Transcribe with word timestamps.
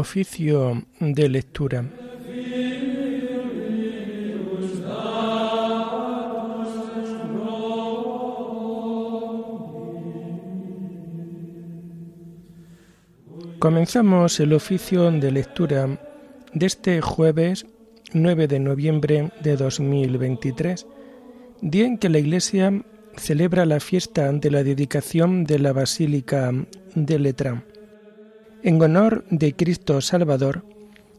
Oficio 0.00 0.82
de 0.98 1.28
lectura. 1.28 1.84
Comenzamos 13.58 14.40
el 14.40 14.54
oficio 14.54 15.10
de 15.10 15.30
lectura 15.30 16.00
de 16.54 16.64
este 16.64 17.02
jueves 17.02 17.66
9 18.14 18.48
de 18.48 18.58
noviembre 18.58 19.30
de 19.42 19.56
2023, 19.56 20.86
día 21.60 21.84
en 21.84 21.98
que 21.98 22.08
la 22.08 22.20
Iglesia 22.20 22.72
celebra 23.18 23.66
la 23.66 23.80
fiesta 23.80 24.32
de 24.32 24.50
la 24.50 24.64
dedicación 24.64 25.44
de 25.44 25.58
la 25.58 25.74
Basílica 25.74 26.52
de 26.94 27.18
Letrán, 27.18 27.64
en 28.62 28.80
honor 28.82 29.24
de 29.30 29.54
Cristo 29.54 30.00
Salvador, 30.00 30.64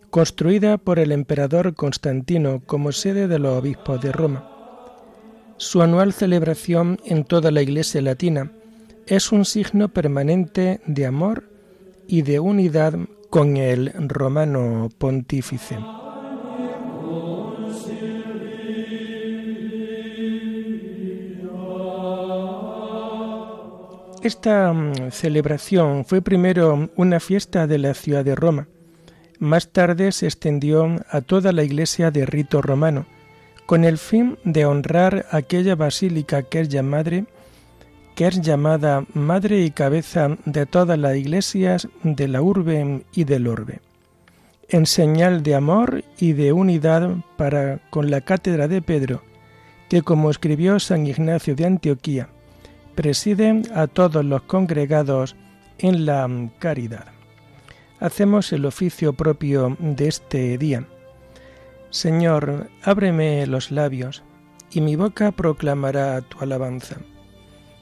construida 0.09 0.77
por 0.77 0.99
el 0.99 1.11
emperador 1.11 1.73
Constantino 1.73 2.61
como 2.65 2.91
sede 2.91 3.27
de 3.27 3.39
los 3.39 3.57
obispos 3.57 4.01
de 4.01 4.11
Roma. 4.11 4.47
Su 5.57 5.81
anual 5.81 6.11
celebración 6.13 6.99
en 7.05 7.23
toda 7.23 7.51
la 7.51 7.61
Iglesia 7.61 8.01
latina 8.01 8.51
es 9.07 9.31
un 9.31 9.45
signo 9.45 9.89
permanente 9.89 10.81
de 10.85 11.05
amor 11.05 11.49
y 12.07 12.23
de 12.23 12.39
unidad 12.39 12.95
con 13.29 13.57
el 13.57 13.93
romano 14.09 14.89
pontífice. 14.97 15.77
Esta 24.23 24.71
mm, 24.71 25.09
celebración 25.09 26.05
fue 26.05 26.21
primero 26.21 26.91
una 26.95 27.19
fiesta 27.19 27.65
de 27.65 27.79
la 27.79 27.95
ciudad 27.95 28.23
de 28.23 28.35
Roma. 28.35 28.67
Más 29.39 29.69
tarde 29.69 30.11
se 30.11 30.27
extendió 30.27 30.97
a 31.09 31.21
toda 31.21 31.51
la 31.51 31.63
iglesia 31.63 32.11
de 32.11 32.27
rito 32.27 32.61
romano, 32.61 33.07
con 33.65 33.83
el 33.83 33.97
fin 33.97 34.37
de 34.43 34.67
honrar 34.67 35.25
aquella 35.31 35.73
basílica 35.73 36.43
que 36.43 36.59
es 36.59 36.69
llamada, 36.69 37.23
que 38.13 38.27
es 38.27 38.41
llamada 38.41 39.05
madre 39.15 39.61
y 39.61 39.71
cabeza 39.71 40.37
de 40.45 40.67
todas 40.67 40.99
las 40.99 41.15
iglesias 41.15 41.87
de 42.03 42.27
la 42.27 42.43
urbe 42.43 43.03
y 43.13 43.23
del 43.23 43.47
orbe, 43.47 43.79
en 44.69 44.85
señal 44.85 45.41
de 45.41 45.55
amor 45.55 46.03
y 46.19 46.33
de 46.33 46.53
unidad 46.53 47.15
para 47.37 47.79
con 47.89 48.11
la 48.11 48.21
cátedra 48.21 48.67
de 48.67 48.83
Pedro, 48.83 49.23
que 49.89 50.03
como 50.03 50.29
escribió 50.29 50.79
San 50.79 51.07
Ignacio 51.07 51.55
de 51.55 51.65
Antioquía, 51.65 52.29
preside 52.95 53.61
a 53.73 53.87
todos 53.87 54.23
los 54.23 54.43
congregados 54.43 55.35
en 55.77 56.05
la 56.05 56.27
caridad. 56.59 57.07
Hacemos 57.99 58.51
el 58.51 58.65
oficio 58.65 59.13
propio 59.13 59.77
de 59.79 60.07
este 60.07 60.57
día. 60.57 60.87
Señor, 61.89 62.69
ábreme 62.83 63.45
los 63.47 63.71
labios, 63.71 64.23
y 64.71 64.81
mi 64.81 64.95
boca 64.95 65.31
proclamará 65.31 66.21
tu 66.21 66.39
alabanza. 66.39 66.97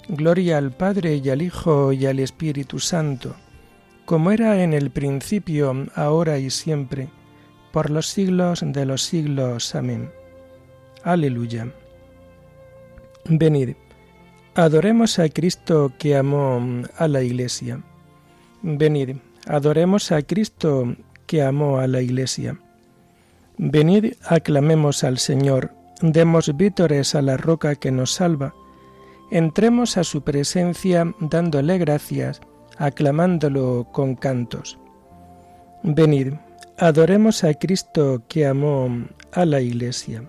Gloria 0.07 0.57
al 0.57 0.71
Padre 0.71 1.17
y 1.17 1.29
al 1.29 1.41
Hijo 1.41 1.93
y 1.93 2.05
al 2.07 2.19
Espíritu 2.19 2.79
Santo, 2.79 3.35
como 4.05 4.31
era 4.31 4.63
en 4.63 4.73
el 4.73 4.89
principio, 4.89 5.85
ahora 5.93 6.39
y 6.39 6.49
siempre, 6.49 7.09
por 7.71 7.91
los 7.91 8.07
siglos 8.07 8.63
de 8.65 8.85
los 8.85 9.03
siglos. 9.03 9.75
Amén. 9.75 10.11
Aleluya. 11.03 11.71
Venid 13.25 13.75
Adoremos 14.55 15.19
a 15.19 15.29
Cristo 15.29 15.93
que 15.99 16.15
amó 16.15 16.59
a 16.97 17.07
la 17.07 17.21
Iglesia. 17.21 17.81
Venid, 18.61 19.17
adoremos 19.47 20.11
a 20.11 20.21
Cristo 20.23 20.95
que 21.27 21.43
amó 21.43 21.77
a 21.77 21.87
la 21.87 22.01
Iglesia. 22.01 22.59
Venid, 23.57 24.13
aclamemos 24.27 25.03
al 25.03 25.19
Señor, 25.19 25.71
demos 26.01 26.57
vítores 26.57 27.13
a 27.13 27.21
la 27.21 27.37
roca 27.37 27.75
que 27.75 27.91
nos 27.91 28.13
salva, 28.13 28.53
entremos 29.31 29.97
a 29.97 30.03
su 30.03 30.23
presencia 30.23 31.13
dándole 31.19 31.77
gracias, 31.77 32.41
aclamándolo 32.77 33.87
con 33.91 34.15
cantos. 34.15 34.79
Venid, 35.83 36.33
adoremos 36.77 37.43
a 37.43 37.53
Cristo 37.53 38.23
que 38.27 38.47
amó 38.47 38.89
a 39.31 39.45
la 39.45 39.61
Iglesia. 39.61 40.23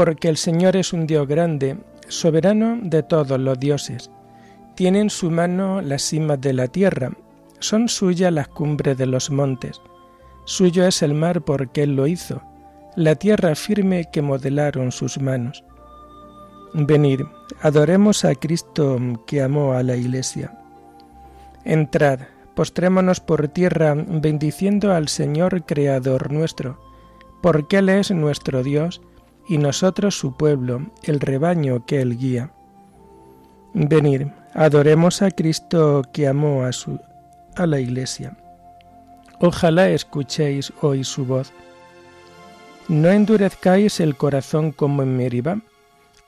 Porque 0.00 0.30
el 0.30 0.38
Señor 0.38 0.76
es 0.76 0.94
un 0.94 1.06
Dios 1.06 1.28
grande, 1.28 1.76
soberano 2.08 2.78
de 2.80 3.02
todos 3.02 3.38
los 3.38 3.60
dioses. 3.60 4.10
Tiene 4.74 5.00
en 5.00 5.10
su 5.10 5.30
mano 5.30 5.82
las 5.82 6.00
cimas 6.00 6.40
de 6.40 6.54
la 6.54 6.68
tierra, 6.68 7.10
son 7.58 7.86
suyas 7.86 8.32
las 8.32 8.48
cumbres 8.48 8.96
de 8.96 9.04
los 9.04 9.30
montes. 9.30 9.82
Suyo 10.46 10.86
es 10.86 11.02
el 11.02 11.12
mar 11.12 11.42
porque 11.42 11.82
Él 11.82 11.96
lo 11.96 12.06
hizo, 12.06 12.40
la 12.96 13.14
tierra 13.14 13.54
firme 13.54 14.08
que 14.10 14.22
modelaron 14.22 14.90
sus 14.90 15.20
manos. 15.20 15.64
Venid, 16.72 17.20
adoremos 17.60 18.24
a 18.24 18.34
Cristo 18.34 18.98
que 19.26 19.42
amó 19.42 19.74
a 19.74 19.82
la 19.82 19.96
Iglesia. 19.96 20.56
Entrad, 21.66 22.20
postrémonos 22.54 23.20
por 23.20 23.48
tierra 23.48 23.94
bendiciendo 23.94 24.94
al 24.94 25.08
Señor 25.08 25.66
Creador 25.66 26.32
nuestro, 26.32 26.80
porque 27.42 27.76
Él 27.76 27.90
es 27.90 28.10
nuestro 28.12 28.62
Dios, 28.62 29.02
y 29.50 29.58
nosotros 29.58 30.16
su 30.16 30.36
pueblo, 30.36 30.92
el 31.02 31.18
rebaño 31.18 31.84
que 31.84 32.00
él 32.00 32.16
guía. 32.16 32.52
Venid, 33.74 34.28
adoremos 34.54 35.22
a 35.22 35.32
Cristo 35.32 36.02
que 36.12 36.28
amó 36.28 36.62
a, 36.62 36.72
su, 36.72 37.00
a 37.56 37.66
la 37.66 37.80
Iglesia. 37.80 38.36
Ojalá 39.40 39.88
escuchéis 39.88 40.72
hoy 40.82 41.02
su 41.02 41.26
voz. 41.26 41.52
No 42.86 43.08
endurezcáis 43.08 43.98
el 43.98 44.16
corazón 44.16 44.70
como 44.70 45.02
en 45.02 45.16
Meribá, 45.16 45.60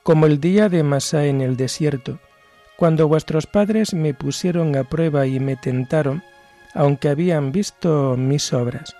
como 0.03 0.25
el 0.25 0.41
día 0.41 0.67
de 0.67 0.83
Masá 0.83 1.25
en 1.25 1.39
el 1.39 1.55
desierto, 1.55 2.19
cuando 2.75 3.07
vuestros 3.07 3.47
padres 3.47 3.93
me 3.93 4.13
pusieron 4.13 4.75
a 4.75 4.83
prueba 4.83 5.27
y 5.27 5.39
me 5.39 5.55
tentaron, 5.55 6.23
aunque 6.73 7.07
habían 7.07 7.53
visto 7.53 8.17
mis 8.17 8.51
obras. 8.51 8.93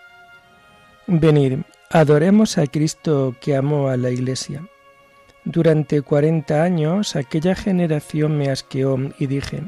Venid, 1.08 1.60
Adoremos 1.96 2.58
a 2.58 2.66
Cristo 2.66 3.36
que 3.40 3.56
amó 3.56 3.90
a 3.90 3.98
la 3.98 4.10
Iglesia. 4.10 4.68
Durante 5.46 6.02
cuarenta 6.02 6.64
años 6.64 7.16
aquella 7.16 7.54
generación 7.54 8.36
me 8.36 8.50
asqueó 8.50 8.98
y 9.20 9.28
dije, 9.28 9.62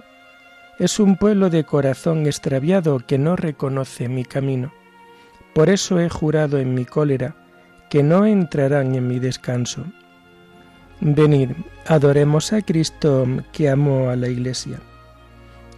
es 0.80 1.00
un 1.00 1.18
pueblo 1.18 1.52
de 1.52 1.66
corazón 1.66 2.26
extraviado 2.26 2.98
que 2.98 3.20
no 3.20 3.36
reconoce 3.36 4.10
mi 4.10 4.26
camino. 4.26 4.74
Por 5.54 5.70
eso 5.70 6.00
he 6.00 6.10
jurado 6.10 6.58
en 6.58 6.74
mi 6.74 6.84
cólera 6.84 7.36
que 7.92 8.02
no 8.02 8.26
entrarán 8.26 8.96
en 8.96 9.08
mi 9.08 9.20
descanso. 9.20 9.86
Venid, 11.02 11.52
adoremos 11.86 12.54
a 12.54 12.64
Cristo 12.64 13.28
que 13.52 13.70
amó 13.70 14.10
a 14.10 14.16
la 14.16 14.30
Iglesia. 14.30 14.80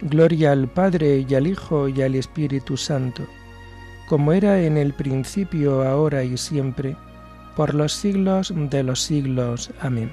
Gloria 0.00 0.52
al 0.52 0.66
Padre 0.66 1.26
y 1.28 1.34
al 1.34 1.46
Hijo 1.46 1.88
y 1.88 2.00
al 2.00 2.14
Espíritu 2.14 2.78
Santo 2.78 3.26
como 4.08 4.32
era 4.32 4.62
en 4.62 4.78
el 4.78 4.94
principio, 4.94 5.86
ahora 5.86 6.24
y 6.24 6.36
siempre, 6.38 6.96
por 7.54 7.74
los 7.74 7.92
siglos 7.92 8.52
de 8.56 8.82
los 8.82 9.02
siglos. 9.02 9.70
Amén. 9.80 10.10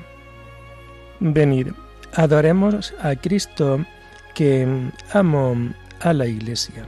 Venid, 1.22 1.68
adoremos 2.14 2.94
a 3.02 3.16
Cristo 3.16 3.86
que 4.34 4.68
amo 5.14 5.56
a 6.02 6.12
la 6.12 6.28
Iglesia. 6.28 6.86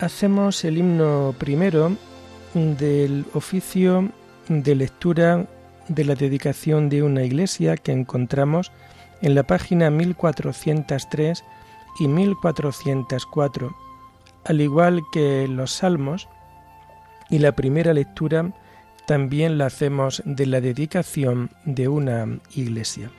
Hacemos 0.00 0.64
el 0.64 0.78
himno 0.78 1.34
primero 1.38 1.96
del 2.54 3.24
oficio 3.34 4.08
de 4.48 4.74
lectura 4.74 5.46
de 5.88 6.04
la 6.04 6.14
dedicación 6.14 6.88
de 6.88 7.02
una 7.02 7.22
iglesia 7.22 7.76
que 7.76 7.92
encontramos 7.92 8.72
en 9.20 9.34
la 9.34 9.44
página 9.44 9.90
1403 9.90 11.44
y 12.00 12.08
1404, 12.08 13.74
al 14.44 14.60
igual 14.60 15.02
que 15.12 15.46
los 15.48 15.72
salmos, 15.72 16.28
y 17.30 17.38
la 17.38 17.52
primera 17.52 17.94
lectura 17.94 18.52
también 19.06 19.58
la 19.58 19.66
hacemos 19.66 20.22
de 20.24 20.46
la 20.46 20.60
dedicación 20.60 21.50
de 21.64 21.88
una 21.88 22.40
iglesia. 22.54 23.10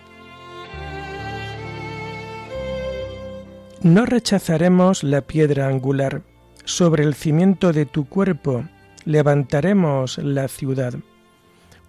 No 3.82 4.06
rechazaremos 4.06 5.04
la 5.04 5.22
piedra 5.22 5.68
angular 5.68 6.22
sobre 6.64 7.04
el 7.04 7.14
cimiento 7.16 7.74
de 7.74 7.86
tu 7.86 8.08
cuerpo, 8.08 8.64
levantaremos 9.06 10.18
la 10.18 10.48
ciudad, 10.48 10.94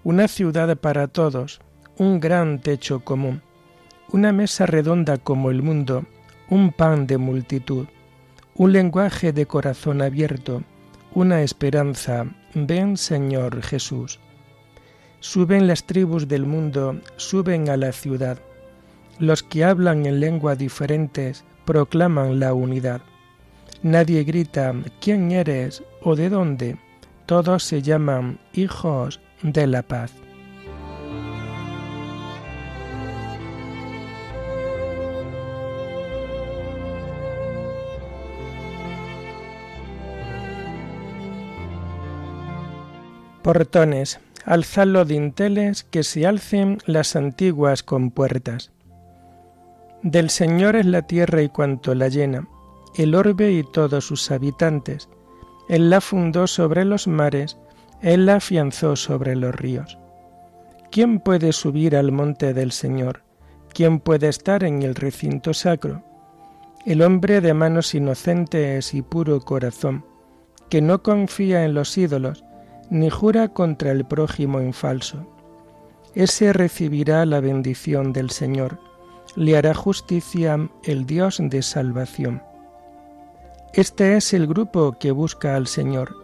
una 0.03 0.29
ciudad 0.29 0.77
para 0.77 1.09
todos, 1.09 1.61
un 1.97 2.21
gran 2.21 2.61
techo 2.61 3.01
común, 3.01 3.43
una 4.13 4.33
mesa 4.33 4.67
redonda 4.67 5.19
como 5.19 5.51
el 5.51 5.63
mundo, 5.63 6.05
un 6.51 6.73
pan 6.73 7.07
de 7.07 7.19
multitud, 7.19 7.87
un 8.55 8.73
lenguaje 8.73 9.33
de 9.33 9.47
corazón 9.47 10.03
abierto, 10.03 10.63
una 11.15 11.43
esperanza. 11.43 12.27
Ven 12.55 12.97
Señor 12.97 13.63
Jesús. 13.63 14.21
Suben 15.21 15.67
las 15.67 15.85
tribus 15.85 16.29
del 16.29 16.47
mundo, 16.47 17.01
suben 17.17 17.69
a 17.69 17.77
la 17.77 17.93
ciudad. 17.93 18.39
Los 19.19 19.43
que 19.43 19.65
hablan 19.65 20.07
en 20.07 20.21
lenguas 20.21 20.59
diferentes 20.59 21.45
proclaman 21.65 22.39
la 22.39 22.53
unidad. 22.55 23.01
Nadie 23.83 24.23
grita 24.25 24.75
¿quién 25.01 25.33
eres 25.33 25.83
o 26.03 26.15
de 26.15 26.29
dónde? 26.29 26.77
Todos 27.27 27.63
se 27.63 27.81
llaman 27.81 28.39
hijos 28.53 29.21
de 29.43 29.67
la 29.67 29.83
paz. 29.83 30.13
Portones, 43.43 44.21
alzad 44.47 44.87
los 44.87 45.07
dinteles, 45.07 45.85
que 45.85 46.03
se 46.03 46.27
alcen 46.27 46.79
las 46.87 47.15
antiguas 47.15 47.83
compuertas. 47.83 48.73
Del 50.03 50.31
Señor 50.31 50.77
es 50.77 50.87
la 50.87 51.03
tierra 51.03 51.43
y 51.43 51.51
cuanto 51.51 51.95
la 51.95 52.09
llena, 52.09 52.49
el 52.97 53.15
orbe 53.15 53.53
y 53.53 53.63
todos 53.63 54.07
sus 54.07 54.31
habitantes. 54.31 55.09
Él 55.69 55.91
la 55.91 56.01
fundó 56.01 56.47
sobre 56.47 56.85
los 56.85 57.07
mares, 57.07 57.59
Él 58.03 58.27
la 58.27 58.37
afianzó 58.37 58.97
sobre 58.97 59.35
los 59.35 59.55
ríos. 59.55 59.99
¿Quién 60.91 61.21
puede 61.21 61.53
subir 61.53 61.97
al 61.97 62.13
monte 62.13 62.55
del 62.55 62.71
Señor? 62.71 63.23
¿Quién 63.73 63.99
puede 63.99 64.29
estar 64.29 64.63
en 64.63 64.83
el 64.83 64.95
recinto 64.95 65.53
sacro? 65.55 66.05
El 66.87 67.03
hombre 67.03 67.41
de 67.41 67.55
manos 67.55 67.95
inocentes 67.95 68.95
y 68.95 69.03
puro 69.03 69.41
corazón, 69.41 70.05
que 70.69 70.83
no 70.83 71.03
confía 71.03 71.65
en 71.65 71.75
los 71.75 71.97
ídolos, 71.99 72.45
ni 72.91 73.11
jura 73.11 73.49
contra 73.49 73.91
el 73.91 74.05
prójimo 74.05 74.61
en 74.61 74.73
falso. 74.73 75.27
Ese 76.15 76.53
recibirá 76.53 77.27
la 77.27 77.41
bendición 77.41 78.13
del 78.13 78.31
Señor, 78.31 78.79
le 79.35 79.57
hará 79.57 79.75
justicia 79.75 80.69
el 80.85 81.07
Dios 81.07 81.39
de 81.41 81.63
salvación. 81.63 82.43
Este 83.75 84.17
es 84.17 84.33
el 84.33 84.47
grupo 84.47 84.97
que 84.99 85.11
busca 85.11 85.57
al 85.57 85.67
Señor, 85.67 86.17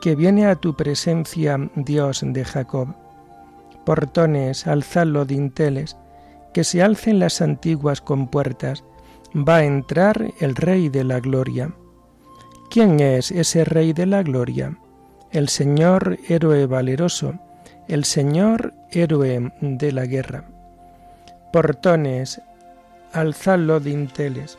que 0.00 0.14
viene 0.14 0.46
a 0.46 0.56
tu 0.56 0.74
presencia, 0.74 1.58
Dios 1.74 2.22
de 2.24 2.44
Jacob. 2.44 2.94
Portones, 3.84 4.66
alzadlo 4.66 5.24
dinteles, 5.24 5.96
que 6.54 6.64
se 6.64 6.82
alcen 6.82 7.18
las 7.18 7.42
antiguas 7.42 8.00
compuertas, 8.00 8.84
va 9.36 9.56
a 9.56 9.64
entrar 9.64 10.32
el 10.40 10.54
Rey 10.54 10.88
de 10.88 11.04
la 11.04 11.20
Gloria. 11.20 11.74
¿Quién 12.70 13.00
es 13.00 13.30
ese 13.30 13.64
Rey 13.64 13.92
de 13.92 14.06
la 14.06 14.22
Gloria? 14.22 14.78
el 15.32 15.48
Señor 15.48 16.18
héroe 16.28 16.66
valeroso, 16.66 17.34
el 17.88 18.04
Señor 18.04 18.74
héroe 18.90 19.50
de 19.62 19.92
la 19.92 20.04
guerra. 20.04 20.44
Portones, 21.52 22.42
alzadlo 23.12 23.80
dinteles, 23.80 24.58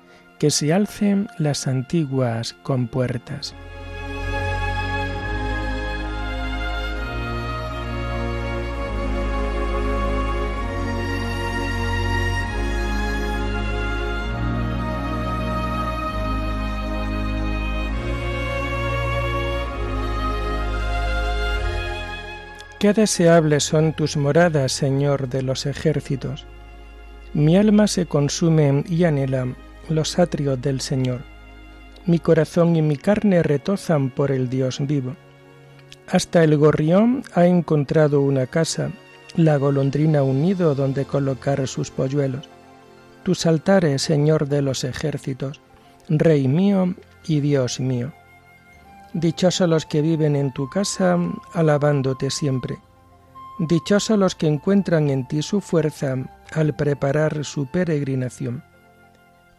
que 0.41 0.49
se 0.49 0.73
alcen 0.73 1.27
las 1.37 1.67
antiguas 1.67 2.55
compuertas. 2.63 3.53
Qué 22.79 22.93
deseables 22.93 23.63
son 23.63 23.93
tus 23.93 24.17
moradas, 24.17 24.71
Señor 24.71 25.29
de 25.29 25.43
los 25.43 25.67
ejércitos. 25.67 26.47
Mi 27.35 27.57
alma 27.57 27.85
se 27.85 28.07
consume 28.07 28.83
y 28.89 29.03
anhela 29.03 29.45
los 29.89 30.19
atrios 30.19 30.61
del 30.61 30.81
Señor. 30.81 31.21
Mi 32.05 32.19
corazón 32.19 32.75
y 32.75 32.81
mi 32.81 32.97
carne 32.97 33.43
retozan 33.43 34.09
por 34.09 34.31
el 34.31 34.49
Dios 34.49 34.79
vivo. 34.81 35.15
Hasta 36.07 36.43
el 36.43 36.57
gorrión 36.57 37.23
ha 37.35 37.45
encontrado 37.45 38.21
una 38.21 38.47
casa, 38.47 38.91
la 39.35 39.57
golondrina 39.57 40.23
un 40.23 40.41
nido 40.41 40.75
donde 40.75 41.05
colocar 41.05 41.67
sus 41.67 41.91
polluelos. 41.91 42.49
Tus 43.23 43.45
altares, 43.45 44.01
Señor 44.01 44.47
de 44.49 44.61
los 44.61 44.83
ejércitos, 44.83 45.61
Rey 46.09 46.47
mío 46.47 46.95
y 47.25 47.39
Dios 47.39 47.79
mío. 47.79 48.11
Dichosos 49.13 49.69
los 49.69 49.85
que 49.85 50.01
viven 50.01 50.35
en 50.35 50.51
tu 50.53 50.69
casa, 50.69 51.17
alabándote 51.53 52.31
siempre. 52.31 52.77
Dichosos 53.59 54.17
los 54.17 54.35
que 54.35 54.47
encuentran 54.47 55.09
en 55.09 55.27
ti 55.27 55.41
su 55.41 55.61
fuerza 55.61 56.15
al 56.51 56.75
preparar 56.75 57.45
su 57.45 57.67
peregrinación. 57.67 58.63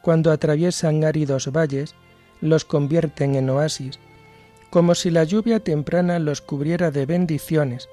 Cuando 0.02 0.30
atraviesan 0.30 1.04
áridos 1.04 1.50
valles, 1.52 1.94
los 2.40 2.64
convierten 2.64 3.34
en 3.36 3.48
oasis, 3.50 3.98
como 4.70 4.94
si 4.94 5.10
la 5.10 5.24
lluvia 5.24 5.60
temprana 5.60 6.18
los 6.18 6.40
cubriera 6.40 6.90
de 6.90 7.06
bendiciones. 7.06 7.88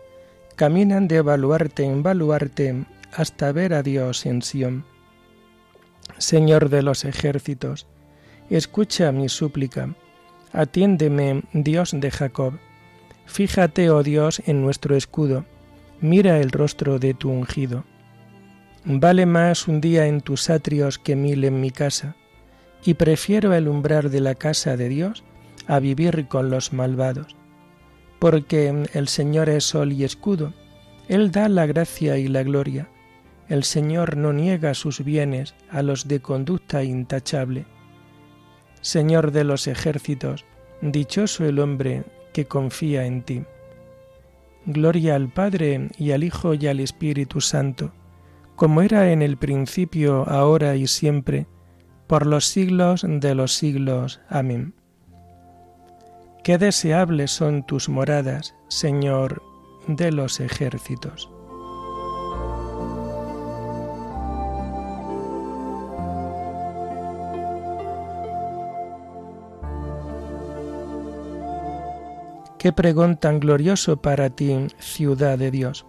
Caminan 0.56 1.08
de 1.08 1.22
baluarte 1.22 1.84
en 1.84 2.04
baluarte 2.04 2.86
hasta 3.14 3.52
ver 3.52 3.74
a 3.74 3.84
Dios 3.84 4.26
en 4.26 4.42
Sión. 4.42 4.86
Señor 6.18 6.70
de 6.70 6.82
los 6.82 7.06
ejércitos, 7.06 7.88
escucha 8.50 9.12
mi 9.12 9.30
súplica 9.30 9.96
Atiéndeme, 10.52 11.44
Dios 11.54 11.92
de 11.94 12.10
Jacob. 12.10 12.54
Fíjate, 13.26 13.92
oh 13.92 14.02
Dios, 14.02 14.42
en 14.48 14.64
nuestro 14.64 14.96
escudo. 14.96 15.46
Mira 16.02 16.40
el 16.40 16.50
rostro 16.50 16.98
de 16.98 17.14
tu 17.14 17.30
ungido. 17.30 17.84
Vale 18.86 19.26
más 19.26 19.68
un 19.68 19.82
día 19.82 20.08
en 20.08 20.22
tus 20.22 20.50
atrios 20.50 21.00
que 21.00 21.16
mil 21.16 21.44
en 21.44 21.60
mi 21.60 21.72
casa, 21.72 22.16
y 22.84 22.94
prefiero 22.94 23.54
el 23.54 23.68
umbral 23.68 24.10
de 24.10 24.22
la 24.22 24.36
casa 24.36 24.78
de 24.78 24.90
Dios 24.90 25.24
a 25.68 25.80
vivir 25.80 26.28
con 26.28 26.50
los 26.50 26.72
malvados. 26.72 27.36
Porque 28.20 28.86
el 28.94 29.08
Señor 29.08 29.50
es 29.50 29.66
sol 29.66 29.92
y 29.92 30.04
escudo, 30.04 30.54
Él 31.08 31.32
da 31.32 31.50
la 31.50 31.66
gracia 31.66 32.18
y 32.18 32.28
la 32.28 32.44
gloria. 32.44 32.90
El 33.48 33.64
Señor 33.64 34.16
no 34.18 34.32
niega 34.32 34.74
sus 34.74 35.04
bienes 35.04 35.56
a 35.70 35.82
los 35.82 36.08
de 36.08 36.20
conducta 36.20 36.84
intachable 36.84 37.66
Señor 38.82 39.32
de 39.32 39.44
los 39.44 39.68
ejércitos, 39.68 40.46
dichoso 40.82 41.46
el 41.46 41.60
hombre 41.60 42.04
que 42.34 42.46
confía 42.46 43.06
en 43.06 43.24
ti. 43.24 43.44
Gloria 44.66 45.16
al 45.16 45.30
Padre 45.30 45.90
y 45.98 46.12
al 46.12 46.24
Hijo 46.24 46.54
y 46.54 46.68
al 46.68 46.80
Espíritu 46.80 47.42
Santo, 47.42 47.92
como 48.60 48.82
era 48.82 49.14
en 49.14 49.22
el 49.22 49.38
principio, 49.38 50.28
ahora 50.28 50.76
y 50.76 50.86
siempre, 50.86 51.48
por 52.08 52.26
los 52.26 52.44
siglos 52.44 53.06
de 53.08 53.34
los 53.34 53.54
siglos. 53.54 54.20
Amén. 54.28 54.74
Qué 56.44 56.58
deseables 56.58 57.32
son 57.32 57.66
tus 57.66 57.88
moradas, 57.88 58.54
Señor 58.68 59.42
de 59.88 60.12
los 60.12 60.42
ejércitos. 60.42 61.32
Qué 72.58 72.74
pregón 72.74 73.16
tan 73.16 73.40
glorioso 73.40 74.02
para 74.02 74.30
ti, 74.30 74.68
ciudad 74.80 75.38
de 75.38 75.50
Dios. 75.50 75.89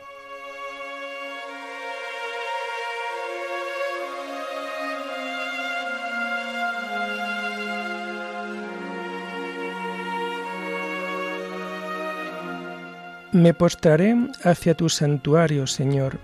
Me 13.33 13.53
postraré 13.53 14.13
hacia 14.43 14.75
tu 14.75 14.89
santuario, 14.89 15.65
Señor, 15.65 16.19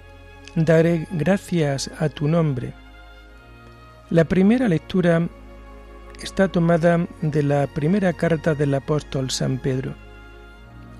daré 0.56 1.08
gracias 1.12 1.90
a 2.00 2.10
tu 2.10 2.28
nombre. 2.28 2.74
La 4.10 4.26
primera 4.26 4.68
lectura 4.68 5.30
está 6.22 6.50
tomada 6.50 7.08
de 7.22 7.44
la 7.44 7.66
primera 7.68 8.12
carta 8.12 8.56
del 8.56 8.74
apóstol 8.74 9.32
San 9.32 9.58
Pedro. 9.58 9.96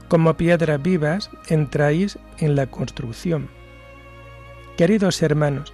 Como 0.08 0.38
piedras 0.38 0.82
vivas 0.82 1.30
entráis 1.50 2.18
en 2.38 2.56
la 2.56 2.68
construcción. 2.68 3.50
Queridos 4.78 5.22
hermanos, 5.22 5.74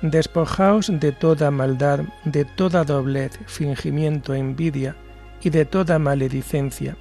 despojaos 0.00 0.92
de 0.92 1.10
toda 1.10 1.50
maldad, 1.50 2.02
de 2.24 2.44
toda 2.44 2.84
doblez, 2.84 3.36
fingimiento, 3.46 4.32
envidia 4.32 4.94
y 5.42 5.50
de 5.50 5.64
toda 5.64 5.98
maledicencia 5.98 6.96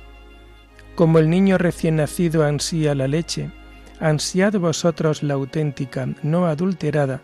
como 0.95 1.19
el 1.19 1.29
niño 1.29 1.57
recién 1.57 1.97
nacido 1.97 2.45
ansía 2.45 2.95
la 2.95 3.07
leche, 3.07 3.51
ansiad 3.99 4.53
vosotros 4.53 5.23
la 5.23 5.35
auténtica, 5.35 6.07
no 6.23 6.47
adulterada, 6.47 7.21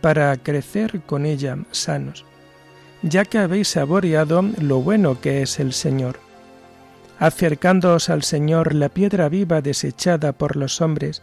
para 0.00 0.36
crecer 0.36 1.00
con 1.00 1.26
ella 1.26 1.58
sanos, 1.70 2.24
ya 3.02 3.24
que 3.24 3.38
habéis 3.38 3.68
saboreado 3.68 4.42
lo 4.60 4.80
bueno 4.80 5.20
que 5.20 5.42
es 5.42 5.58
el 5.58 5.72
Señor. 5.72 6.18
Acercándoos 7.18 8.10
al 8.10 8.22
Señor 8.22 8.74
la 8.74 8.90
piedra 8.90 9.28
viva 9.28 9.62
desechada 9.62 10.32
por 10.32 10.56
los 10.56 10.80
hombres, 10.80 11.22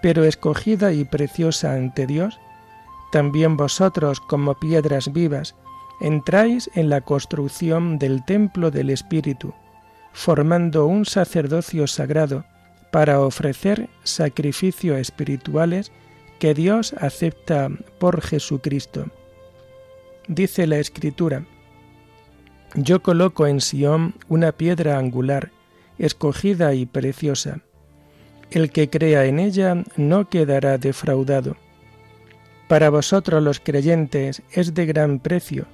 pero 0.00 0.24
escogida 0.24 0.92
y 0.92 1.04
preciosa 1.04 1.74
ante 1.74 2.06
Dios, 2.06 2.38
también 3.10 3.56
vosotros 3.56 4.20
como 4.20 4.54
piedras 4.54 5.12
vivas 5.12 5.54
entráis 6.00 6.70
en 6.74 6.88
la 6.88 7.00
construcción 7.00 7.98
del 7.98 8.24
templo 8.24 8.70
del 8.70 8.90
Espíritu, 8.90 9.54
formando 10.14 10.86
un 10.86 11.04
sacerdocio 11.04 11.86
sagrado 11.86 12.44
para 12.92 13.20
ofrecer 13.20 13.90
sacrificios 14.04 14.96
espirituales 14.98 15.90
que 16.38 16.54
Dios 16.54 16.94
acepta 16.98 17.68
por 17.98 18.22
Jesucristo. 18.22 19.08
Dice 20.28 20.66
la 20.66 20.78
Escritura, 20.78 21.44
Yo 22.74 23.02
coloco 23.02 23.46
en 23.46 23.60
Sión 23.60 24.14
una 24.28 24.52
piedra 24.52 24.98
angular, 24.98 25.50
escogida 25.98 26.74
y 26.74 26.86
preciosa. 26.86 27.60
El 28.50 28.70
que 28.70 28.88
crea 28.88 29.24
en 29.26 29.40
ella 29.40 29.82
no 29.96 30.28
quedará 30.28 30.78
defraudado. 30.78 31.56
Para 32.68 32.88
vosotros 32.88 33.42
los 33.42 33.58
creyentes 33.58 34.42
es 34.52 34.74
de 34.74 34.86
gran 34.86 35.18
precio, 35.18 35.66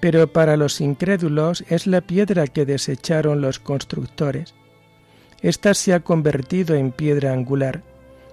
pero 0.00 0.32
para 0.32 0.56
los 0.56 0.80
incrédulos 0.80 1.64
es 1.68 1.86
la 1.86 2.00
piedra 2.00 2.46
que 2.46 2.64
desecharon 2.64 3.40
los 3.40 3.58
constructores. 3.58 4.54
Esta 5.42 5.74
se 5.74 5.94
ha 5.94 6.00
convertido 6.00 6.74
en 6.74 6.90
piedra 6.90 7.32
angular, 7.32 7.82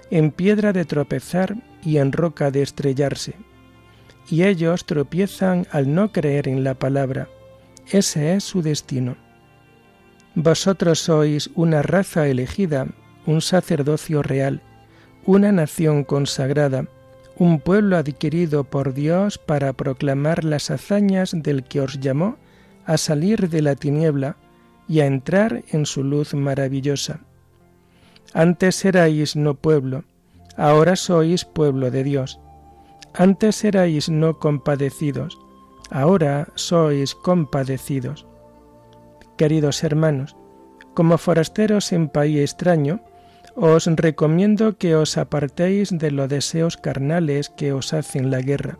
en 0.09 0.31
piedra 0.31 0.73
de 0.73 0.85
tropezar 0.85 1.55
y 1.83 1.97
en 1.97 2.11
roca 2.11 2.51
de 2.51 2.61
estrellarse. 2.61 3.35
Y 4.29 4.43
ellos 4.43 4.85
tropiezan 4.85 5.67
al 5.71 5.93
no 5.93 6.11
creer 6.11 6.47
en 6.47 6.63
la 6.63 6.73
palabra. 6.73 7.29
Ese 7.89 8.33
es 8.33 8.43
su 8.43 8.61
destino. 8.61 9.15
Vosotros 10.35 10.99
sois 10.99 11.49
una 11.55 11.81
raza 11.81 12.27
elegida, 12.27 12.87
un 13.25 13.41
sacerdocio 13.41 14.21
real, 14.21 14.61
una 15.25 15.51
nación 15.51 16.03
consagrada, 16.03 16.87
un 17.39 17.59
pueblo 17.59 17.97
adquirido 17.97 18.63
por 18.63 18.93
Dios 18.93 19.37
para 19.37 19.73
proclamar 19.73 20.43
las 20.43 20.71
hazañas 20.71 21.31
del 21.33 21.63
que 21.63 21.81
os 21.81 21.99
llamó 21.99 22.37
a 22.85 22.97
salir 22.97 23.49
de 23.49 23.61
la 23.61 23.75
tiniebla 23.75 24.37
y 24.87 25.01
a 25.01 25.05
entrar 25.05 25.63
en 25.71 25.85
su 25.85 26.03
luz 26.03 26.33
maravillosa. 26.33 27.19
Antes 28.33 28.83
erais 28.85 29.35
no 29.35 29.55
pueblo, 29.55 30.03
ahora 30.55 30.95
sois 30.95 31.45
pueblo 31.45 31.91
de 31.91 32.03
Dios. 32.03 32.39
Antes 33.13 33.63
erais 33.63 34.09
no 34.09 34.39
compadecidos, 34.39 35.37
ahora 35.91 36.47
sois 36.55 37.13
compadecidos. 37.13 38.25
Queridos 39.37 39.83
hermanos, 39.83 40.35
como 40.93 41.17
forasteros 41.17 41.91
en 41.91 42.09
país 42.09 42.39
extraño, 42.39 43.01
os 43.59 43.87
recomiendo 43.87 44.77
que 44.77 44.95
os 44.95 45.17
apartéis 45.17 45.89
de 45.89 46.11
los 46.11 46.29
deseos 46.29 46.77
carnales 46.77 47.49
que 47.49 47.73
os 47.73 47.91
hacen 47.91 48.29
la 48.29 48.41
guerra. 48.41 48.77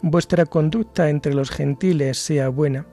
Vuestra 0.00 0.46
conducta 0.46 1.10
entre 1.10 1.34
los 1.34 1.50
gentiles 1.50 2.16
sea 2.16 2.48
buena. 2.48 2.86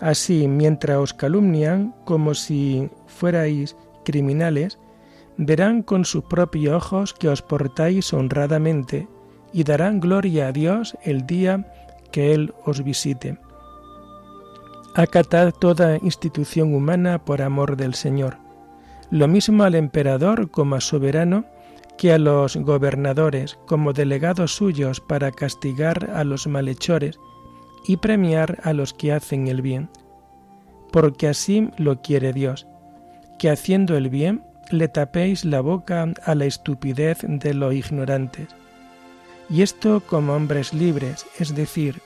Así, 0.00 0.46
mientras 0.46 0.98
os 0.98 1.14
calumnian 1.14 1.94
como 2.04 2.34
si 2.34 2.90
fuerais 3.06 3.74
criminales, 4.04 4.78
verán 5.38 5.82
con 5.82 6.04
sus 6.04 6.24
propios 6.24 6.74
ojos 6.74 7.14
que 7.14 7.30
os 7.30 7.40
portáis 7.40 8.12
honradamente 8.12 9.08
y 9.54 9.64
darán 9.64 9.98
gloria 9.98 10.48
a 10.48 10.52
Dios 10.52 10.94
el 11.04 11.26
día 11.26 11.72
que 12.12 12.34
Él 12.34 12.52
os 12.66 12.84
visite. 12.84 13.38
Acatad 14.94 15.54
toda 15.58 15.96
institución 15.96 16.74
humana 16.74 17.24
por 17.24 17.40
amor 17.40 17.78
del 17.78 17.94
Señor 17.94 18.47
lo 19.10 19.28
mismo 19.28 19.64
al 19.64 19.74
emperador 19.74 20.50
como 20.50 20.76
a 20.76 20.80
soberano, 20.80 21.44
que 21.96 22.12
a 22.12 22.18
los 22.18 22.56
gobernadores 22.56 23.58
como 23.66 23.92
delegados 23.92 24.54
suyos 24.54 25.00
para 25.00 25.32
castigar 25.32 26.10
a 26.14 26.24
los 26.24 26.46
malhechores 26.46 27.18
y 27.86 27.96
premiar 27.96 28.60
a 28.62 28.72
los 28.72 28.94
que 28.94 29.12
hacen 29.12 29.48
el 29.48 29.62
bien. 29.62 29.88
Porque 30.92 31.28
así 31.28 31.70
lo 31.76 32.00
quiere 32.00 32.32
Dios, 32.32 32.66
que 33.38 33.50
haciendo 33.50 33.96
el 33.96 34.08
bien 34.08 34.44
le 34.70 34.88
tapéis 34.88 35.44
la 35.44 35.60
boca 35.60 36.06
a 36.24 36.34
la 36.34 36.44
estupidez 36.44 37.18
de 37.22 37.54
los 37.54 37.74
ignorantes. 37.74 38.48
Y 39.50 39.62
esto 39.62 40.02
como 40.06 40.34
hombres 40.34 40.74
libres, 40.74 41.26
es 41.38 41.54
decir, 41.54 42.00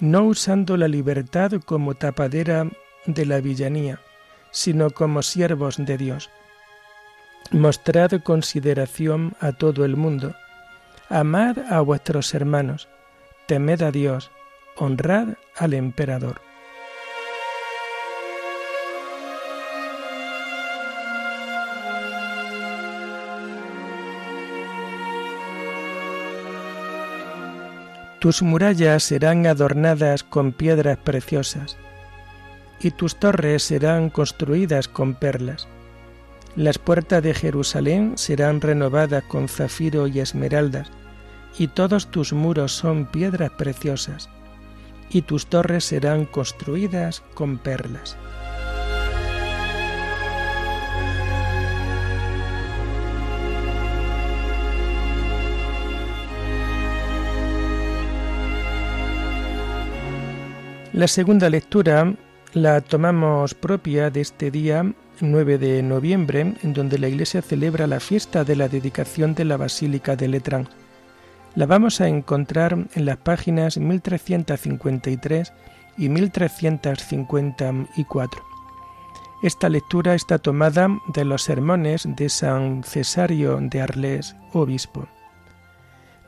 no 0.00 0.24
usando 0.24 0.76
la 0.76 0.88
libertad 0.88 1.52
como 1.64 1.94
tapadera 1.94 2.68
de 3.06 3.26
la 3.26 3.40
villanía, 3.40 4.00
sino 4.56 4.88
como 4.88 5.22
siervos 5.22 5.76
de 5.76 5.98
Dios. 5.98 6.30
Mostrad 7.50 8.22
consideración 8.22 9.36
a 9.38 9.52
todo 9.52 9.84
el 9.84 9.96
mundo, 9.96 10.34
amad 11.10 11.58
a 11.70 11.82
vuestros 11.82 12.32
hermanos, 12.32 12.88
temed 13.46 13.82
a 13.82 13.90
Dios, 13.90 14.30
honrad 14.76 15.34
al 15.56 15.74
emperador. 15.74 16.40
Tus 28.20 28.40
murallas 28.40 29.02
serán 29.02 29.46
adornadas 29.46 30.24
con 30.24 30.52
piedras 30.52 30.96
preciosas 30.96 31.76
y 32.86 32.92
tus 32.92 33.16
torres 33.16 33.64
serán 33.64 34.10
construidas 34.10 34.86
con 34.86 35.14
perlas. 35.14 35.66
Las 36.54 36.78
puertas 36.78 37.20
de 37.20 37.34
Jerusalén 37.34 38.12
serán 38.14 38.60
renovadas 38.60 39.24
con 39.24 39.48
zafiro 39.48 40.06
y 40.06 40.20
esmeraldas, 40.20 40.88
y 41.58 41.66
todos 41.66 42.12
tus 42.12 42.32
muros 42.32 42.70
son 42.70 43.06
piedras 43.06 43.50
preciosas, 43.50 44.28
y 45.10 45.22
tus 45.22 45.48
torres 45.48 45.84
serán 45.84 46.26
construidas 46.26 47.24
con 47.34 47.58
perlas. 47.58 48.16
La 60.92 61.08
segunda 61.08 61.50
lectura 61.50 62.14
la 62.52 62.80
tomamos 62.80 63.54
propia 63.54 64.10
de 64.10 64.20
este 64.20 64.50
día 64.50 64.92
9 65.20 65.58
de 65.58 65.82
noviembre, 65.82 66.54
en 66.62 66.72
donde 66.72 66.98
la 66.98 67.08
Iglesia 67.08 67.42
celebra 67.42 67.86
la 67.86 68.00
fiesta 68.00 68.44
de 68.44 68.56
la 68.56 68.68
dedicación 68.68 69.34
de 69.34 69.44
la 69.44 69.56
Basílica 69.56 70.16
de 70.16 70.28
Letrán. 70.28 70.68
La 71.54 71.66
vamos 71.66 72.00
a 72.00 72.08
encontrar 72.08 72.76
en 72.94 73.06
las 73.06 73.18
páginas 73.18 73.78
1353 73.78 75.52
y 75.96 76.08
1354. 76.08 78.42
Esta 79.42 79.68
lectura 79.68 80.14
está 80.14 80.38
tomada 80.38 80.88
de 81.14 81.24
los 81.24 81.42
sermones 81.42 82.08
de 82.16 82.28
San 82.28 82.84
Cesario 82.84 83.58
de 83.60 83.80
Arles, 83.80 84.36
obispo. 84.52 85.08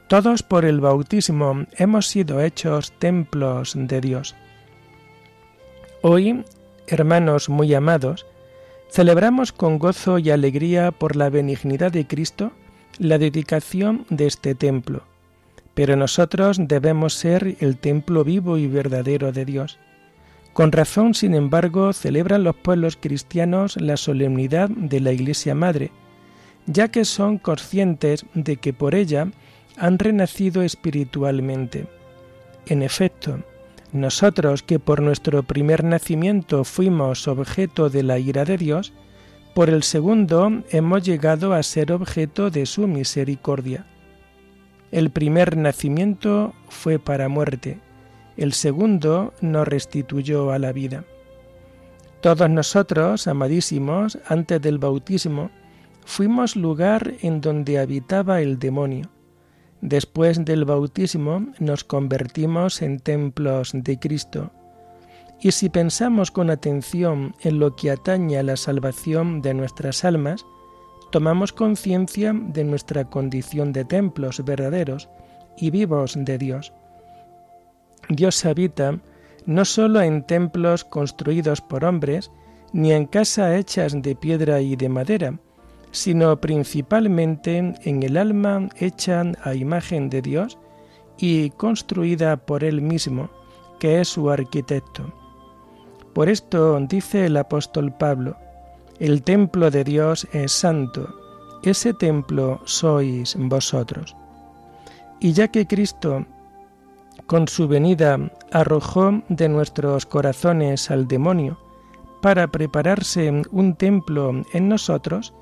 Todos 0.09 0.43
por 0.43 0.65
el 0.65 0.81
bautismo 0.81 1.67
hemos 1.77 2.07
sido 2.07 2.41
hechos 2.41 2.93
templos 2.99 3.75
de 3.77 4.01
Dios. 4.01 4.35
Hoy, 6.01 6.45
hermanos 6.87 7.49
muy 7.49 7.75
amados, 7.75 8.25
celebramos 8.89 9.51
con 9.51 9.81
gozo 9.81 10.21
y 10.21 10.31
alegría 10.31 10.93
por 10.93 11.17
la 11.17 11.29
benignidad 11.29 11.91
de 11.91 12.07
Cristo 12.07 12.53
la 12.99 13.19
dedicación 13.19 14.07
de 14.09 14.29
este 14.29 14.55
templo, 14.55 15.03
pero 15.75 15.97
nosotros 15.97 16.59
debemos 16.61 17.15
ser 17.15 17.57
el 17.59 17.79
templo 17.79 18.23
vivo 18.23 18.59
y 18.59 18.69
verdadero 18.69 19.33
de 19.33 19.45
Dios. 19.45 19.81
Con 20.53 20.71
razón, 20.71 21.15
sin 21.15 21.35
embargo, 21.35 21.93
celebran 21.93 22.45
los 22.45 22.55
pueblos 22.55 22.97
cristianos 22.97 23.77
la 23.77 23.97
solemnidad 23.97 24.69
de 24.69 25.01
la 25.01 25.11
Iglesia 25.11 25.57
Madre, 25.57 25.91
ya 26.67 26.93
que 26.93 27.05
son 27.05 27.39
conscientes 27.39 28.25
de 28.35 28.57
que 28.57 28.73
por 28.73 28.95
ella 28.95 29.33
han 29.77 29.99
renacido 29.99 30.63
espiritualmente. 30.63 31.87
En 32.67 32.83
efecto, 32.83 33.41
nosotros 33.93 34.63
que 34.63 34.79
por 34.79 35.01
nuestro 35.01 35.43
primer 35.43 35.85
nacimiento 35.85 36.65
fuimos 36.65 37.27
objeto 37.27 37.89
de 37.89 38.03
la 38.03 38.19
ira 38.19 38.45
de 38.45 38.59
Dios, 38.59 38.93
por 39.55 39.71
el 39.71 39.83
segundo 39.83 40.63
hemos 40.71 41.03
llegado 41.03 41.55
a 41.55 41.63
ser 41.63 41.93
objeto 41.93 42.51
de 42.51 42.67
su 42.67 42.87
misericordia. 42.87 43.87
El 44.93 45.11
primer 45.11 45.57
nacimiento 45.57 46.55
fue 46.69 46.99
para 46.99 47.29
muerte, 47.29 47.79
el 48.37 48.53
segundo 48.53 49.35
nos 49.41 49.67
restituyó 49.67 50.53
a 50.53 50.59
la 50.59 50.73
vida. 50.73 51.05
Todos 52.21 52.49
nosotros, 52.51 53.27
amadísimos, 53.27 54.19
antes 54.27 54.61
del 54.61 54.79
bautismo, 54.79 55.51
fuimos 56.05 56.57
lugar 56.57 57.15
en 57.23 57.41
donde 57.41 57.79
habitaba 57.79 58.41
el 58.41 58.59
demonio 58.59 59.11
Después 59.81 60.45
del 60.45 60.65
bautismo 60.65 61.47
nos 61.59 61.85
convertimos 61.85 62.83
en 62.83 62.99
templos 62.99 63.71
de 63.73 63.99
Cristo. 63.99 64.51
Y 65.41 65.53
si 65.53 65.69
pensamos 65.69 66.33
con 66.33 66.51
atención 66.51 67.35
en 67.43 67.61
lo 67.61 67.77
que 67.77 67.93
atañe 67.93 68.39
a 68.39 68.43
la 68.43 68.57
salvación 68.57 69.41
de 69.41 69.55
nuestras 69.55 70.05
almas, 70.05 70.45
tomamos 71.13 71.53
conciencia 71.53 72.33
de 72.35 72.65
nuestra 72.65 73.05
condición 73.05 73.73
de 73.73 73.85
templos 73.85 74.45
verdaderos 74.45 75.09
y 75.57 75.71
vivos 75.71 76.15
de 76.17 76.39
Dios. 76.39 76.73
Dios 78.09 78.45
habita 78.45 78.99
no 79.47 79.65
sólo 79.65 80.03
en 80.03 80.25
templos 80.25 80.85
construidos 80.85 81.61
por 81.61 81.85
hombres, 81.85 82.31
ni 82.73 82.93
en 82.93 83.07
casas 83.07 83.57
hechas 83.57 84.03
de 84.03 84.15
piedra 84.15 84.61
y 84.61 84.77
de 84.77 84.89
madera, 84.89 85.39
sino 85.91 86.41
principalmente 86.41 87.75
en 87.83 88.03
el 88.03 88.17
alma 88.17 88.69
hecha 88.77 89.23
a 89.43 89.55
imagen 89.55 90.11
de 90.11 90.23
Dios 90.23 90.59
y 91.19 91.51
construida 91.51 92.37
por 92.37 92.65
Él 92.65 92.81
mismo, 92.81 93.31
que 93.79 94.01
es 94.01 94.09
su 94.09 94.31
arquitecto. 94.31 95.13
Por 96.15 96.29
esto 96.29 96.79
dice 96.81 97.27
el 97.27 97.37
apóstol 97.37 97.93
Pablo, 97.93 98.37
el 98.99 99.23
templo 99.23 99.71
de 99.71 99.85
Dios 99.85 100.27
es 100.33 100.53
santo, 100.53 101.09
ese 101.63 101.93
templo 101.95 102.61
sois 102.65 103.37
vosotros. 103.39 104.17
Y 105.21 105.33
ya 105.33 105.49
que 105.49 105.67
Cristo, 105.67 106.25
con 107.27 107.49
su 107.49 107.69
venida, 107.69 108.19
arrojó 108.53 109.23
de 109.29 109.49
nuestros 109.49 110.07
corazones 110.07 110.91
al 110.91 111.09
demonio, 111.09 111.59
para 112.23 112.49
prepararse 112.49 113.43
un 113.51 113.75
templo 113.75 114.43
en 114.53 114.69
nosotros, 114.69 115.35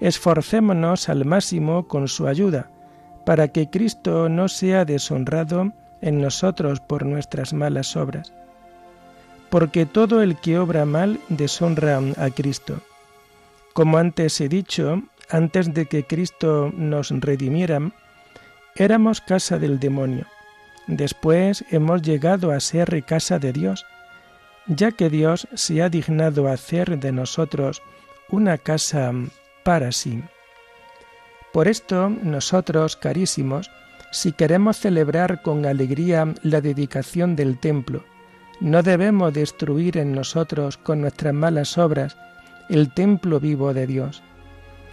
esforcémonos 0.00 1.08
al 1.08 1.24
máximo 1.24 1.86
con 1.86 2.08
su 2.08 2.26
ayuda, 2.26 2.70
para 3.24 3.48
que 3.48 3.68
Cristo 3.68 4.28
no 4.28 4.48
sea 4.48 4.84
deshonrado 4.84 5.72
en 6.00 6.20
nosotros 6.20 6.80
por 6.80 7.04
nuestras 7.04 7.52
malas 7.52 7.96
obras. 7.96 8.32
Porque 9.50 9.84
todo 9.84 10.22
el 10.22 10.36
que 10.36 10.58
obra 10.58 10.84
mal 10.84 11.20
deshonra 11.28 12.00
a 12.16 12.30
Cristo. 12.30 12.80
Como 13.72 13.98
antes 13.98 14.40
he 14.40 14.48
dicho, 14.48 15.02
antes 15.28 15.74
de 15.74 15.86
que 15.86 16.04
Cristo 16.04 16.72
nos 16.74 17.10
redimiera, 17.10 17.80
éramos 18.76 19.20
casa 19.20 19.58
del 19.58 19.78
demonio. 19.78 20.26
Después 20.86 21.64
hemos 21.70 22.02
llegado 22.02 22.50
a 22.50 22.60
ser 22.60 23.04
casa 23.04 23.38
de 23.38 23.52
Dios, 23.52 23.86
ya 24.66 24.92
que 24.92 25.10
Dios 25.10 25.46
se 25.54 25.82
ha 25.82 25.88
dignado 25.88 26.48
hacer 26.48 26.98
de 26.98 27.12
nosotros 27.12 27.82
una 28.28 28.58
casa 28.58 29.12
para. 29.70 30.28
Por 31.52 31.68
esto, 31.68 32.08
nosotros, 32.08 32.96
carísimos, 32.96 33.70
si 34.12 34.32
queremos 34.32 34.78
celebrar 34.78 35.42
con 35.42 35.64
alegría 35.64 36.34
la 36.42 36.60
dedicación 36.60 37.36
del 37.36 37.58
templo, 37.58 38.04
no 38.60 38.82
debemos 38.82 39.32
destruir 39.32 39.96
en 39.96 40.12
nosotros 40.12 40.76
con 40.76 41.00
nuestras 41.00 41.34
malas 41.34 41.78
obras 41.78 42.16
el 42.68 42.92
templo 42.92 43.40
vivo 43.40 43.72
de 43.72 43.86
Dios. 43.86 44.22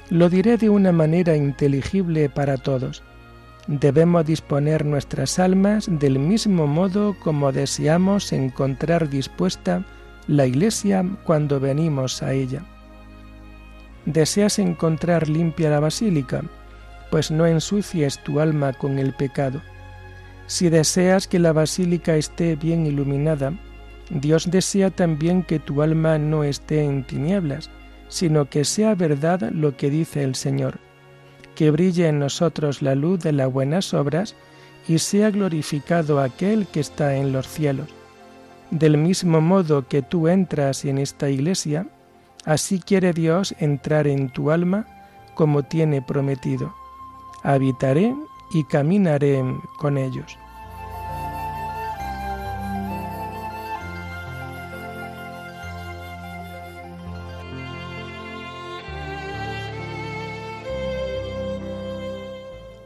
Lo 0.10 0.30
diré 0.30 0.58
de 0.58 0.70
una 0.70 0.92
manera 0.92 1.36
inteligible 1.36 2.30
para 2.30 2.58
todos. 2.58 3.04
Debemos 3.68 4.26
disponer 4.26 4.86
nuestras 4.86 5.38
almas 5.40 5.88
del 5.90 6.18
mismo 6.18 6.66
modo 6.66 7.16
como 7.24 7.52
deseamos 7.52 8.32
encontrar 8.32 9.10
dispuesta 9.10 9.84
la 10.28 10.46
iglesia 10.46 11.06
cuando 11.26 11.60
venimos 11.60 12.24
a 12.24 12.34
ella. 12.34 12.64
¿Deseas 14.08 14.58
encontrar 14.58 15.28
limpia 15.28 15.70
la 15.70 15.82
basílica? 15.82 16.42
Pues 17.12 17.30
no 17.30 17.46
ensucies 17.46 18.24
tu 18.24 18.40
alma 18.40 18.72
con 18.72 19.00
el 19.00 19.14
pecado. 19.14 19.62
Si 20.46 20.70
deseas 20.70 21.28
que 21.28 21.40
la 21.40 21.52
basílica 21.52 22.16
esté 22.16 22.56
bien 22.56 22.86
iluminada, 22.86 23.52
Dios 24.10 24.50
desea 24.50 24.92
también 24.92 25.44
que 25.44 25.60
tu 25.60 25.82
alma 25.82 26.18
no 26.18 26.46
esté 26.46 26.86
en 26.86 27.04
tinieblas, 27.04 27.70
sino 28.08 28.50
que 28.50 28.64
sea 28.64 28.96
verdad 28.96 29.52
lo 29.52 29.76
que 29.76 29.90
dice 29.90 30.24
el 30.24 30.36
Señor, 30.36 30.80
que 31.54 31.70
brille 31.70 32.08
en 32.08 32.20
nosotros 32.20 32.82
la 32.82 32.96
luz 32.96 33.20
de 33.20 33.34
las 33.34 33.52
buenas 33.52 33.94
obras 33.94 34.36
y 34.88 35.00
sea 35.00 35.32
glorificado 35.32 36.22
aquel 36.22 36.66
que 36.68 36.80
está 36.80 37.18
en 37.18 37.34
los 37.34 37.46
cielos. 37.46 37.90
Del 38.72 38.98
mismo 38.98 39.42
modo 39.42 39.86
que 39.86 40.02
tú 40.02 40.30
entras 40.30 40.86
en 40.86 40.98
esta 40.98 41.30
iglesia, 41.30 41.88
Así 42.46 42.80
quiere 42.80 43.14
Dios 43.14 43.56
entrar 43.60 44.08
en 44.08 44.30
tu 44.30 44.52
alma 44.52 44.86
como 45.36 45.64
tiene 45.64 46.02
prometido. 46.02 46.74
Habitaré 47.44 48.16
y 48.52 48.64
caminaré 48.64 49.44
con 49.78 49.98
ellos. 49.98 50.38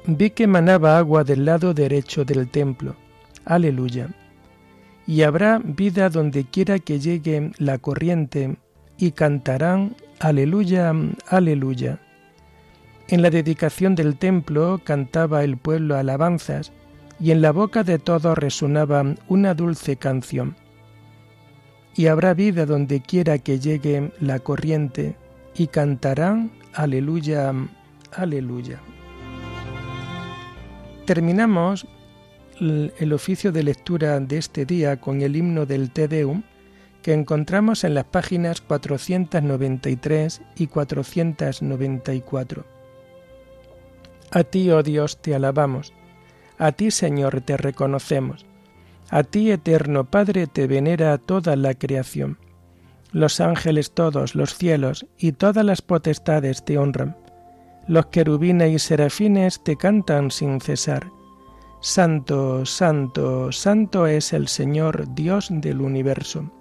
Vi 0.07 0.31
que 0.31 0.45
manaba 0.45 0.97
agua 0.97 1.23
del 1.23 1.45
lado 1.45 1.73
derecho 1.73 2.25
del 2.25 2.49
templo. 2.49 2.95
Aleluya. 3.45 4.09
Y 5.07 5.21
habrá 5.21 5.59
vida 5.63 6.09
donde 6.09 6.43
quiera 6.43 6.79
que 6.79 6.99
llegue 6.99 7.51
la 7.57 7.77
corriente 7.77 8.57
y 9.01 9.11
cantarán 9.11 9.95
Aleluya, 10.19 10.93
aleluya. 11.27 11.99
En 13.07 13.23
la 13.23 13.31
dedicación 13.31 13.95
del 13.95 14.15
templo 14.17 14.79
cantaba 14.83 15.43
el 15.43 15.57
pueblo 15.57 15.97
alabanzas 15.97 16.71
y 17.19 17.31
en 17.31 17.41
la 17.41 17.51
boca 17.51 17.83
de 17.83 17.97
todos 17.97 18.37
resonaba 18.37 19.03
una 19.27 19.55
dulce 19.55 19.95
canción. 19.95 20.55
Y 21.95 22.05
habrá 22.05 22.35
vida 22.35 22.67
donde 22.67 23.01
quiera 23.01 23.39
que 23.39 23.59
llegue 23.59 24.11
la 24.19 24.37
corriente 24.37 25.15
y 25.55 25.67
cantarán 25.67 26.51
Aleluya, 26.73 27.51
aleluya. 28.13 28.79
Terminamos 31.07 31.87
el 32.59 33.11
oficio 33.11 33.51
de 33.51 33.63
lectura 33.63 34.19
de 34.19 34.37
este 34.37 34.65
día 34.65 35.01
con 35.01 35.21
el 35.21 35.35
himno 35.35 35.65
del 35.65 35.89
Te 35.89 36.07
Deum 36.07 36.43
que 37.01 37.13
encontramos 37.13 37.83
en 37.83 37.93
las 37.93 38.05
páginas 38.05 38.61
493 38.61 40.41
y 40.55 40.67
494. 40.67 42.65
A 44.31 44.43
ti, 44.43 44.71
oh 44.71 44.81
Dios, 44.83 45.21
te 45.21 45.35
alabamos, 45.35 45.93
a 46.61 46.71
ti, 46.73 46.91
Señor, 46.91 47.41
te 47.41 47.57
reconocemos, 47.57 48.45
A 49.09 49.23
ti, 49.23 49.49
eterno 49.49 50.05
Padre, 50.05 50.45
te 50.45 50.67
venera 50.67 51.17
toda 51.17 51.55
la 51.55 51.73
creación. 51.73 52.37
Los 53.11 53.41
ángeles 53.41 53.93
todos, 53.93 54.35
los 54.35 54.55
cielos 54.55 55.07
y 55.17 55.31
todas 55.31 55.65
las 55.65 55.81
potestades 55.81 56.63
te 56.63 56.77
honran. 56.77 57.17
Los 57.87 58.05
querubines 58.05 58.71
y 58.71 58.77
serafines 58.77 59.63
te 59.63 59.75
cantan 59.75 60.29
sin 60.29 60.61
cesar. 60.61 61.07
Santo, 61.81 62.63
santo, 62.67 63.51
santo 63.51 64.05
es 64.05 64.31
el 64.31 64.47
Señor 64.47 65.15
Dios 65.15 65.47
del 65.49 65.81
universo. 65.81 66.60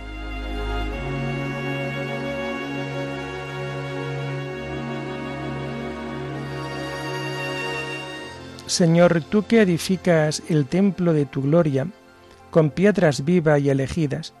Señor, 8.71 9.21
tú 9.23 9.43
que 9.43 9.61
edificas 9.61 10.41
el 10.47 10.65
templo 10.65 11.11
de 11.11 11.25
tu 11.25 11.41
gloria, 11.41 11.87
con 12.51 12.69
piedras 12.69 13.25
vivas 13.25 13.59
y 13.59 13.69
elegidas. 13.69 14.33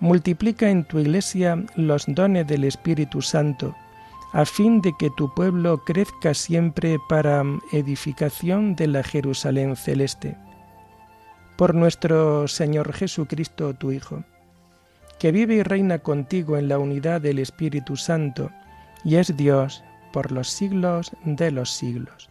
Multiplica 0.00 0.70
en 0.70 0.82
tu 0.84 0.98
iglesia 0.98 1.62
los 1.74 2.06
dones 2.08 2.46
del 2.46 2.64
Espíritu 2.64 3.20
Santo, 3.20 3.76
a 4.32 4.46
fin 4.46 4.80
de 4.80 4.94
que 4.98 5.10
tu 5.18 5.32
pueblo 5.34 5.84
crezca 5.84 6.32
siempre 6.32 6.96
para 7.06 7.44
edificación 7.70 8.74
de 8.76 8.86
la 8.86 9.02
Jerusalén 9.02 9.76
celeste. 9.76 10.38
Por 11.58 11.74
nuestro 11.74 12.48
Señor 12.48 12.94
Jesucristo, 12.94 13.74
tu 13.74 13.92
Hijo, 13.92 14.24
que 15.18 15.32
vive 15.32 15.56
y 15.56 15.62
reina 15.62 15.98
contigo 15.98 16.56
en 16.56 16.68
la 16.68 16.78
unidad 16.78 17.20
del 17.20 17.40
Espíritu 17.40 17.98
Santo, 17.98 18.50
y 19.04 19.16
es 19.16 19.36
Dios 19.36 19.84
por 20.14 20.32
los 20.32 20.48
siglos 20.48 21.12
de 21.26 21.50
los 21.50 21.70
siglos. 21.70 22.30